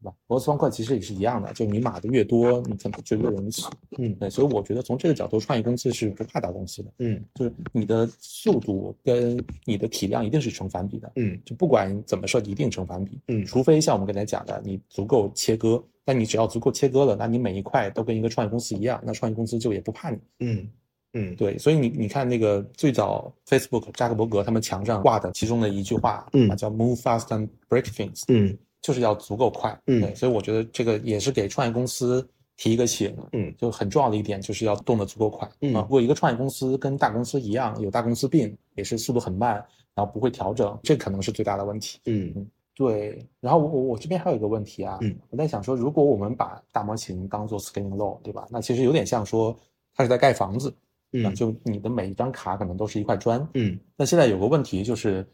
[0.00, 0.12] 对吧？
[0.28, 3.68] 俄罗斯方块其实也是一样的，就你码的越多，你可能就越容易死。
[3.98, 6.92] 嗯，对，所以我觉得从这个角度，创业公司是不怕大公司的。
[6.98, 11.12] 嗯，就是你的速度跟你的体量一定是成反比的。
[11.16, 13.18] 嗯，就不管怎么设计，一定成反比。
[13.26, 20.18] 嗯，除非像我们刚才讲的，你足够切割，但你只要足够切割了，那你每一块都跟一个创业公司一样，那创业公司就也不怕你。
[20.40, 20.68] 嗯
[21.14, 28.22] 嗯，对，所以你你看那个最早 Facebook 扎克伯格他们墙上挂的其中的一句话，嗯，叫 Move fast and break things。
[28.28, 28.56] 嗯。
[28.80, 39.54] 就是要足够快，嗯，对，所以我觉得这个也是给创业公司提一个醒，嗯，就很重要的一点就是要动得足够快，嗯，如果一个创业公司跟大公司一样有大公司病，也是速度很慢，
[39.94, 42.32] 然后不会调整，这可能是最大的问题，嗯。
[42.36, 48.46] 嗯，对，然后我我我这边还有一个问题啊，嗯，我在想说，如果我们把大模型当做 scaling law，对吧？
[48.50, 49.56] 那其实有点像说
[49.94, 50.72] 它是在盖房子，
[51.12, 55.26] 嗯，就你的每一张卡可能都是一块砖，嗯，那现在有个问题就是，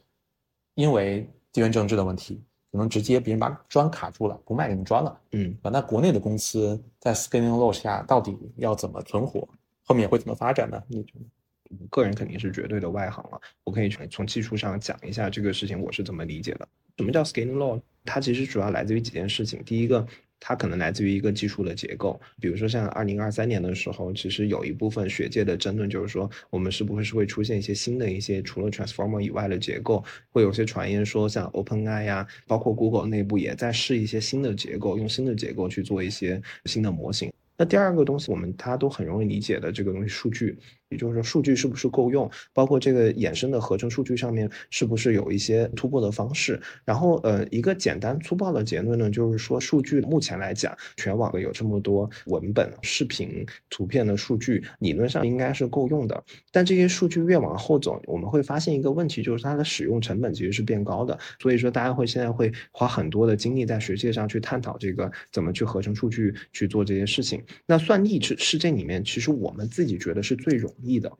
[0.74, 2.42] 因为地缘政治的问题。
[2.74, 5.16] 可能直接别人把砖卡住了，不卖给你砖了。
[5.30, 9.48] 嗯，那国内的公司在 scaling low 下到底要怎么存活？
[9.84, 10.82] 后面会怎么发展呢？
[10.88, 11.86] 你觉得？
[11.88, 16.68] 个人肯定是绝对的外行了，我可以从技术上讲一下这个事情我是怎么理解的。
[16.96, 17.80] 什么叫 scaling law？
[18.04, 19.62] 它其实主要来自于几件事情。
[19.64, 20.04] 第一个。
[20.46, 30.04] 它可能来自于一个技术的结构，比如说像二零二三年的时候，其实有一部分学界的争论就是说，我们是不是会出现一些新的一些除了 transformer 以外的结构？
[30.28, 37.32] 会有些传言说，像 OpenAI 呀，包括 Google 内部也在试一些新的结构，用新的结构去做一些新的模型。
[37.56, 40.58] 那第二个东西，我们大家都很容易理解的这个东西，数据。
[40.96, 42.30] 就是说，数据是不是够用？
[42.52, 46.60] 包括这个衍生的合成数据上面，是不是有一些突破的方式？
[46.84, 56.22] 然后，呃，一个简单粗暴的结论呢，就是说，数据目前来讲，全网的有这么多文本、视频、图片的数据，理论上应该是够用的。
[56.52, 61.18] 但这些数据越往后走，我们会发现一个问题，就是它的使用成本其实是变高的。
[61.40, 67.42] 所以说，大家会现在会花很多的精力在学界上去探讨这个怎么去合成数据去做这些事情。
[67.66, 70.72] 那算力是是这里面，其实我们自己觉得是最容。
[70.84, 71.10] 易的，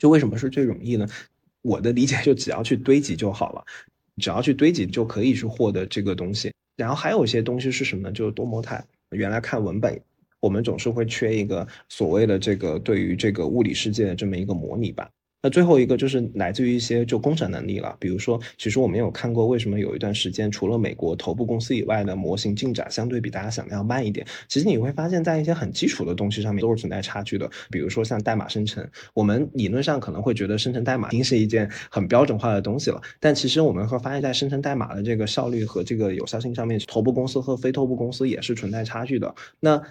[0.00, 1.06] 就为什么是最容易呢？
[1.60, 3.64] 我的理解就只要去堆积就好了，
[4.16, 6.52] 只要去堆积就可以去获得这个东西。
[6.76, 8.12] 然后还有一些东西是什么呢？
[8.12, 8.84] 就是多模态。
[9.10, 10.00] 原来看文本，
[10.40, 15.08] 我们总是会缺一个所谓的这个对于这个物理世界的这么一个模拟吧。
[15.42, 24.26] 那最后一个就是来自于一些就工程能力了，比如说，其实我们有看过为什么有一段时间除了美国头部公司以外的模型进展相对比大家想的要慢一点。
[24.48, 39.34] 其实你会发现在一些很基础的东西上面都是存在差距的，比如说像代码生成，我们理论上可能会觉得生成代码已经是一件很标准化的东西了，但其实我们会发现，在生成代码的这个效率和这个有效性上面，头部公司和非头部公司也是存在差距的。
[39.58, 39.82] 那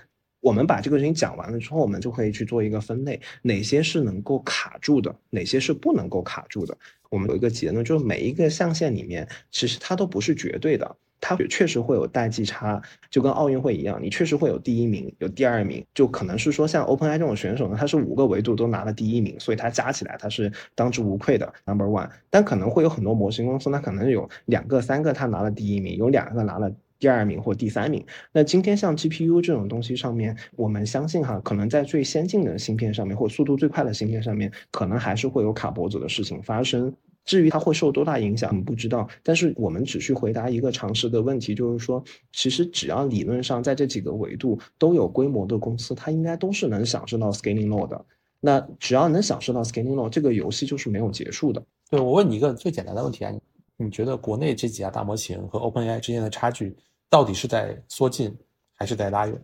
[0.41, 6.75] 我们把这个事情讲完了之后，我们就可以去做一个分类，哪些是能够卡住的，哪些是不能够卡住的。
[7.09, 22.09] 我们有一个结论，就是每一个象限里面，其实它都不是绝对的，它确实会有代际差，就跟奥运会一样，你确实会有第一名，有第二名，就可能是说像 OpenAI 这种选手呢，他是五个维度都拿了第一名，所以他加起来他是当之无愧的 Number One。
[22.31, 26.71] 但可能会有很多模型公司，那可能有两个、三个他拿了第一名，有两个拿了。
[27.01, 36.93] 第二名或第三名，那今天像 GPU 这种东西上面，我们相信哈，可能在最先进的芯片上面，或速度最快的芯片上面，可能还是会有卡脖子的事情发生。
[37.25, 39.07] 至于它会受多大影响，我们不知道。
[39.23, 48.05] 但是我们只需回答一个常识的问题，就是说，其实只要理论上在这几个维度都有规模的公司，它应该都是能享受到 scaling law 的。
[48.39, 51.63] 那只要能享受到 scaling law，这个游戏就是没有结束的。
[51.89, 53.33] 对我问你一个最简单的问题啊，
[53.77, 56.75] 你觉得国内这几家大模型和 OpenAI 之间的差距？
[57.11, 58.33] 到底是在缩近
[58.73, 59.37] 还是在拉远？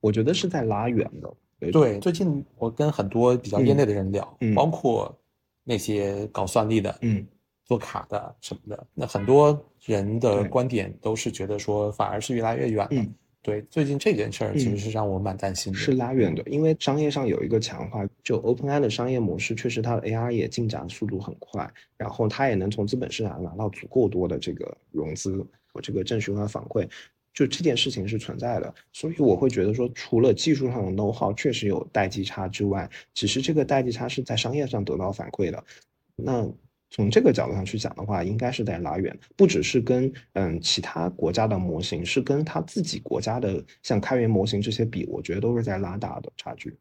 [0.00, 1.70] 我觉得是在拉远的。
[1.70, 5.16] 对，最近我跟很多比较业内的人聊，包括
[5.62, 7.24] 那些搞算力的，嗯，
[7.64, 13.06] 做卡的什么的，那很多人的观点都是觉得说，反而是越来越远了。
[13.40, 15.78] 对，最近这件事儿其实是让我蛮担心的。
[15.78, 25.46] 是拉远的，因为商业上有一个强化，就 OpenAI 的商业模式确实它的 AR 也进展速度很快，然后它也能从资本市场拿到足够多的这个融资。
[25.74, 26.88] 我这个正循环反馈，
[27.34, 35.62] 就这件事情是存在的，所以我会觉得说，除了技术上的 know how 确实有代际差之外，其实这个代际差是在商业上得到反馈的。
[36.14, 36.48] 那
[36.90, 46.72] 从这个角度上去讲的话，应该是在拉远，不只是跟嗯其他国家的模型，是跟他自己国家的像开源模型这些比，我觉得都是在拉大的差距。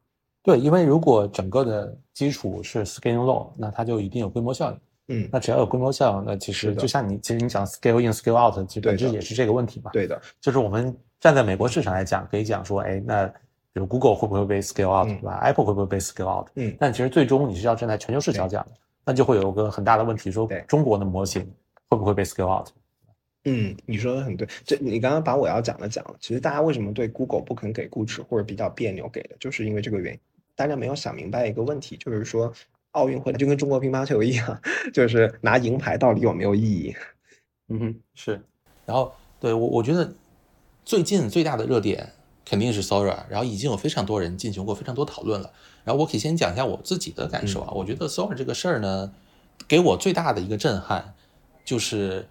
[0.44, 4.80] 对，因为如果整个的基础是 scaling law，那它就一定有规模效应。
[5.10, 9.92] 嗯，那只要有规模效应，那其实就像你，其实你讲 scale in scale out，其实本质也是这个问题嘛。
[9.92, 16.48] 对的，就是我们站在美国市场来讲，可以讲说，哎，那比如 Google 会不会被 scale out，对吧？Apple 会不会被 scale out？
[16.56, 18.72] 嗯，但其实最终你是要站在全球视角讲的，
[19.06, 21.46] 那就会有个很大的问题，说中国的模型
[21.90, 22.70] 会不会被 scale out？
[23.44, 26.16] 嗯，你说的很对，这你刚刚把我要讲的讲了。
[26.22, 30.20] 其实大家为什么对 Google 不肯给估值或者比较别扭给的，就是因为这个原因。
[30.56, 32.54] 大家没有想明白一个问题，就是说。
[32.94, 34.60] 奥运会就跟中国乒乓球一样，
[34.94, 36.96] 就是拿银牌到底有没有意义？
[37.68, 38.42] 嗯哼，是。
[38.86, 40.14] 然后，对我我觉得
[40.84, 42.14] 最近最大的热点
[42.46, 45.52] 肯定是 Sora，然后已经有非常多人进行过非常多讨论了。
[45.84, 49.14] 然后我可以先讲一下我自己的感受啊，我觉得 Sora 这个事儿呢，
[49.68, 51.14] 给我最大的一个震撼
[51.66, 52.28] 就是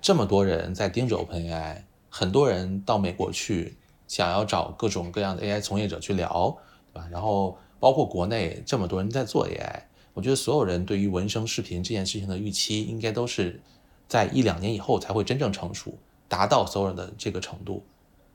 [0.00, 3.76] 这么多人在盯着 OpenAI，很多人到美国去
[4.08, 6.56] 想要找各种各样的 AI 从业者去聊，
[6.92, 7.08] 对吧？
[7.10, 9.82] 然后包括国内这么多人在做 AI。
[10.14, 13.60] 我觉得所有人对于文生视频这件事情的预期，应该都是
[14.08, 15.94] 在一两年以后才会真正成熟，
[16.28, 17.84] 达到所有人的这个程度。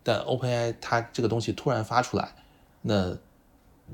[0.04, 2.34] 但 OpenAI 它这个东西突然发出来，
[2.82, 3.18] 那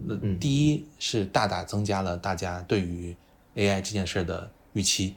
[0.06, 3.16] 那第一是大大增加了大家对于
[3.56, 5.16] AI 这件事的预期，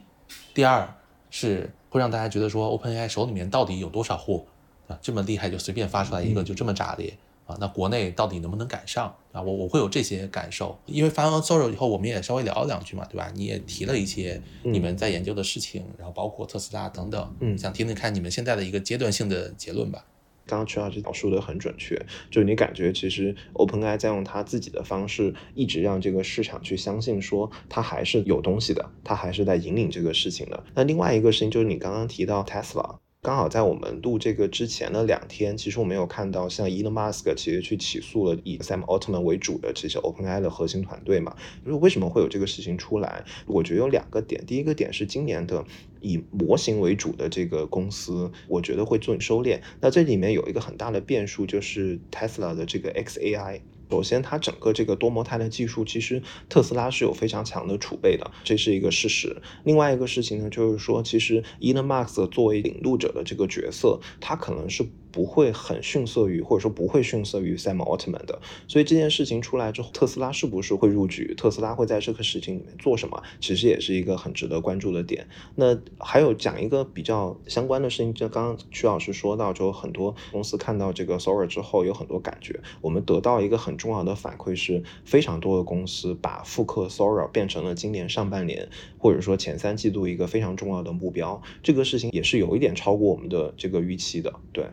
[0.53, 0.95] 第二
[1.29, 4.45] 是会让大家觉得说 OpenAI 手里面到底有多少货
[4.87, 4.97] 啊？
[5.01, 7.17] 这么厉害就随便发出来一个就这么炸裂。
[7.45, 9.41] 啊，那国内到底能不能赶上啊？
[9.41, 13.31] 我我会有这些感受，因为发完 Sora 以后，我们也稍微聊了两句嘛，对吧？
[13.35, 20.05] 你也提了一些你们在研究的事情，然后包括特斯拉等等，嗯，想听听看你们现在的一个阶段性的结论吧。
[20.47, 21.95] 刚刚曲老师描述的很准确，
[22.29, 30.63] 就是你感觉其实 OpenAI 在用他自己的方式，一直让这个市场去相信说它还是有东西的，它还是在引领这个事情的。
[30.75, 32.97] 那另外一个事情就是你刚刚提到 Tesla。
[33.25, 41.35] 刚好在我们录这个之前的两天，其实我们有看到像 Elon Musk 其实去起诉了以 Sam Altman 为主的这些 OpenAI 的核心团队嘛。
[41.65, 43.25] 就是为什么会有这个事情出来？
[43.47, 44.45] 我觉得有两个点。
[44.45, 45.65] 第一个点是今年的
[46.01, 49.59] 以模型为主的这个公司，我觉得会做收敛。
[49.81, 53.61] 那这里面有一个很大的变数，就是 Tesla 的这个 XAI。
[53.89, 59.41] 首先，它整个这个多模态的技术，其实特斯拉是有非常强的储备的，这是一个事实。
[59.63, 64.85] 另外一个事情呢，就是说，其实 Elon Musk 作为领路者的这个角色，他可能是。
[65.15, 71.33] 不会很逊色于，或者说不会逊色于 Sam Altman 的，所以这件事情出来之后，特斯拉是不是会入局？
[71.35, 73.23] 特斯拉会在这个事情里面做什么？
[73.39, 75.25] 其实也是一个很值得关注的点。
[75.55, 82.59] 那还有讲一个比较相关的事情，就刚刚曲老师说到，就很多公司看到这个 Sora 之后有很多感觉。
[82.81, 91.41] 我们得到一个很重要的反馈是，非常多的公司把复刻 Sora 变成了今年上半年或者说前三季度一个非常重要的目标。
[91.63, 94.65] 这个事情也是有一点超过我们的这个预期的，对。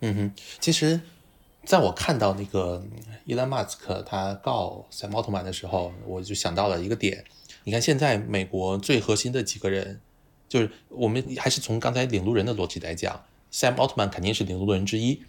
[0.00, 1.00] 嗯哼，其实，
[1.64, 2.82] 在我看到那个
[3.24, 7.24] 伊兰马斯克他告 Sam Altman 的时候，我就想到了一个点。
[7.64, 10.00] 你看，现在美国最核心的几个人，
[10.48, 15.22] 就是我们还是从刚才领路人的逻辑来讲，Sam Altman 肯定是领路人之一，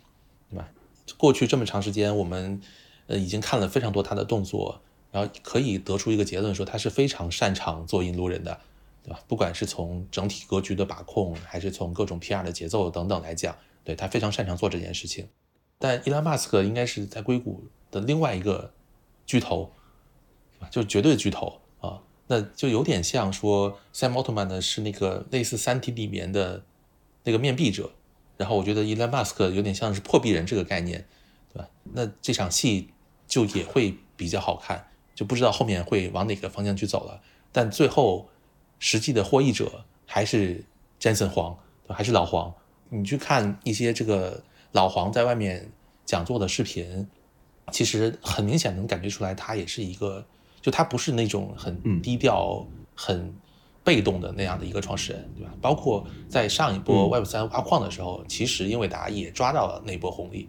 [0.49, 0.69] 对吧？
[1.17, 2.61] 过去这么长时间，我们
[3.07, 8.57] 呃已经看了非常多他的动作，然后可以得出一个结论，说他是非常擅长做引路人的，
[9.03, 9.19] 对吧？
[9.27, 13.53] 不管是从整体格局的把控，还是从各种 PR 的节奏等等来讲，
[13.83, 15.27] 对他非常擅长做这件事情。
[15.79, 18.73] 但伊隆马斯克应该是在硅谷的另外一个
[19.25, 19.71] 巨头，
[20.69, 26.63] 就绝对巨头啊，那就有点像说 Sam Altman 呢是那个类似三体里面的
[27.23, 27.91] 那个面壁者。
[28.37, 31.05] 然后我觉得伊 m 马斯克有点像是破壁人这个概念，
[31.53, 31.69] 对吧？
[31.93, 32.89] 那这场戏
[33.27, 37.21] 就也会比较好看，就不知道后面会往哪个方向去走了。
[37.51, 38.29] 但最后
[38.79, 40.63] 实际的获益者还是
[40.99, 41.57] Jensen 黄，
[41.87, 42.53] 还是老黄。
[42.91, 45.71] 你去看一些这个老黄在外面
[46.05, 47.07] 讲座的视频，
[47.71, 50.23] 其实很明显能感觉出来，他也是一个，
[50.61, 53.33] 就他不是那种很低调、很。
[53.83, 55.51] 被动的那样的一个创始人，对吧？
[55.59, 60.47] 包括在上一波 Web 三挖矿的时候，其实英伟达也抓到了那波红利。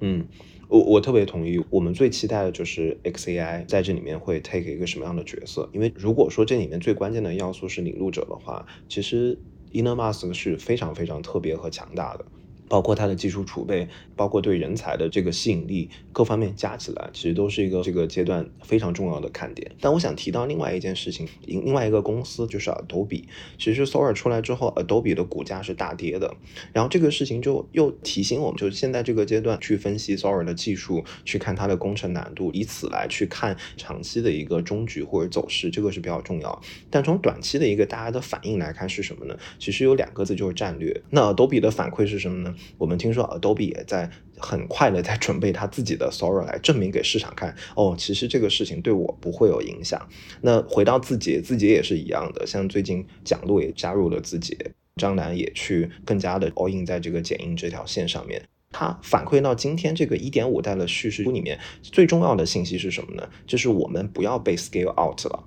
[0.00, 0.28] 嗯，
[0.68, 1.64] 我我特别同意。
[1.70, 5.66] 我们最期待的就是 XAI 在这里面会 take 一个什么样的角色？
[5.72, 9.38] 因为如果说这里面最关键的要素是领路者的话，其实
[9.72, 12.24] Elon Musk 是非常非常特别和强大的。
[12.68, 13.86] 包括它的技术储备，
[14.16, 19.70] 包括对人才的这个吸引力，各方面加起来，其实都是一个这个阶段非常重要的看点。
[19.80, 23.24] 但我想提到另外一件事情，另外一个公司就是 Adobe。
[23.58, 26.34] 其实 Sora 出来之后，Adobe 的股价是大跌的。
[26.72, 36.60] 然后这个事情就又提醒我们，就是现在这个阶段去分析 Sora 的技术，去看它的工程难度，以此来去看长期的一个中局或者走势，这个是比较重要。
[36.90, 39.36] 但从短期的一个大家的反应来看是什么呢？
[39.58, 41.02] 其实有两个字，就是战略。
[41.10, 42.54] 那 Adobe 的反馈是什么呢？
[42.78, 50.08] 我们听说 Adobe 也在很快的在准备他自己的 Sora 来证明给市场看，哦，其实这个事情对我不会有影响。
[50.40, 54.56] 那回到字节，字节也是一样的，像最近蒋璐也加入了字节，
[54.96, 58.42] 张楠也去更加的 all in 在这个剪映这条线上面。
[58.74, 63.28] 他反馈到今天这个一点五代的叙事书里面，最重要的信息是什么呢？
[63.46, 65.44] 就是我们不要被 scale out 了。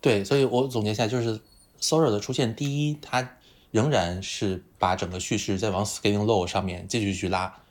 [0.00, 1.40] 对，所以我总结一下，就是
[1.80, 3.38] Sora 的出现，第一，它
[3.70, 7.62] 仍然是把整个叙事在往 scaling low 上面继续去拉，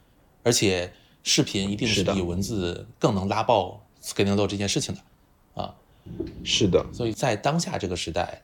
[0.43, 0.93] 而且
[1.23, 5.75] 视频一定是比文字更能拉爆 scaling low 这件事情的，啊，
[6.43, 6.85] 是的。
[6.93, 8.43] 所以在当下这个时代，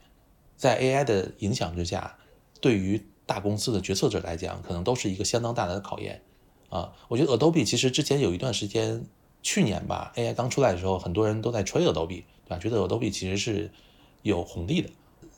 [0.58, 2.18] 在 AI 的影响之下，
[2.60, 6.22] 对于大公司的决策者来讲，可能都是一个相当大的考验，
[6.70, 9.06] 啊，我觉得 Adobe 其实之前有一段时间，
[9.42, 12.58] 去年吧，AI 刚出来的时候，很多人都在吹 Adobe，对吧？
[12.60, 13.72] 觉得 Adobe 其实是
[14.24, 14.90] 有红利的。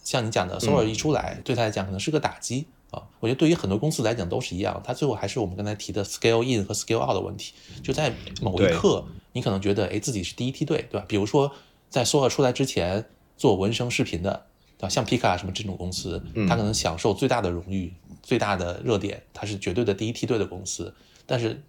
[0.07, 3.03] 像你讲的，Sora 一出来，对他来讲可能是个打击啊。
[3.19, 7.53] 我觉得对于很多公司来讲都是一样，它最后还是我们刚才提的 scale in 和 scale out 的问题。
[7.83, 11.05] 就在某一刻，你可能觉得，哎，自己是第一梯队，对吧？
[11.09, 11.51] 比如说
[11.89, 13.03] 在 Sora 出来之前
[13.35, 14.45] 做文声视频的，
[14.77, 14.87] 对吧？
[14.87, 17.93] 像 Pika 什么这种公司，它可能享受最大的荣誉、
[18.23, 20.95] 最大的热点，它是绝对的第一梯队的公司。
[21.25, 21.61] 但是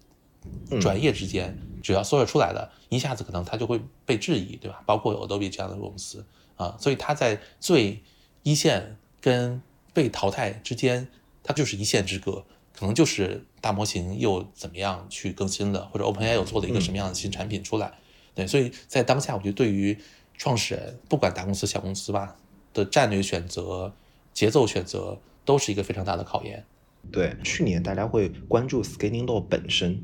[0.79, 4.81] 转业之间，只要 Sora 出来了，一下子可能它就会被质疑，对吧？
[4.85, 6.25] 包括 Adobe 这样的公司
[6.55, 8.01] 啊，所以它在最
[8.49, 9.61] 一线跟
[9.93, 11.07] 被淘汰之间，
[11.43, 12.43] 它就是一线之隔，
[12.73, 17.93] 可能就是大模型又怎么样去更新了，或者 OpenAI 又做了一个什么样的新产品出来。
[18.33, 19.95] 对，所以在当下，我觉得对于
[20.35, 22.35] 创始人，不管大公司小公司吧，
[22.73, 23.93] 的战略选择、
[24.33, 26.65] 节奏选择，都是一个非常大的考验。
[27.11, 30.01] 对，去年大家会关注 Scaling Law 本身。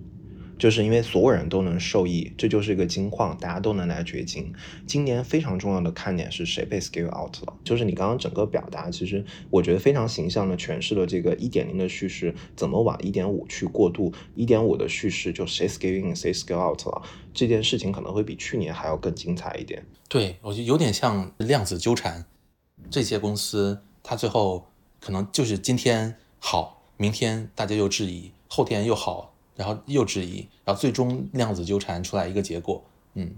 [0.58, 4.53] 就是因为所有人都能受益，这就是一个金矿，大家都能来掘金。
[4.88, 7.53] 今年非常重要的看点是谁被 scale out 了？
[7.64, 14.14] 就是你刚刚整个表达，其实我觉得非常形象的诠释了这个一点零的叙事怎么往一点五去过渡。
[14.36, 17.01] 一点五的叙事就谁 scale in，谁 scale out 了，
[17.34, 19.86] 这件事情可能会比去年还要更精彩一点。
[20.08, 22.26] 对，我觉得有点像量子纠缠，
[22.89, 24.68] 这些公司它最后
[25.01, 29.34] 可能就是今天好，明天大家又质疑，后天又好。
[29.56, 32.84] 然后又质疑，然后最终量子纠缠出来一个结果，
[33.14, 33.30] 嗯，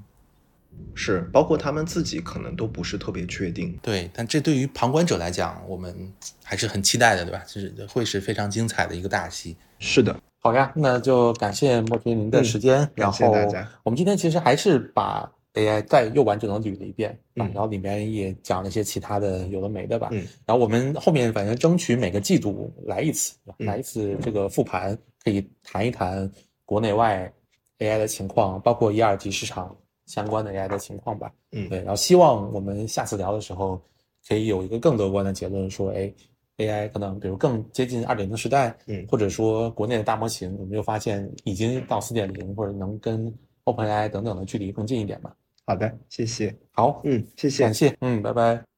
[0.94, 3.78] 是，包括他们自己可能都不是特别确定。
[3.82, 6.12] 对，但这对于旁观者来讲，我们
[6.44, 7.44] 还是很期待的，对吧？
[7.48, 9.56] 就是会是非常精彩的一个大戏。
[9.80, 13.68] 是的，好呀，那就感谢莫君您的时间，感谢大家。
[13.84, 15.32] 我们今天其实还是把。
[15.54, 26.30] AI 再又完整的捋了一遍，嗯，然后里面也讲了一些其他的有的没的吧，嗯，然后我们后面反正争取每个季度来一次，来一次这个复盘，可以谈一谈
[26.66, 27.32] 国内外
[27.80, 33.82] AI 的情况，包括一二级市场相关的 AI 的情况吧，嗯，对，然后希望我们下次聊的时候
[34.28, 36.12] 可以有一个更乐观的结论，说，哎
[36.58, 43.32] ，AI 可能比如更接近二点零时代，嗯，或者说国内的大模型，我们又发现已经到四点零，或者能跟
[43.66, 45.36] OpenAI 等等的距离更近一点吧。
[45.66, 46.56] 好的，谢谢。
[46.72, 48.77] 好，嗯，谢谢，感谢，嗯，拜拜。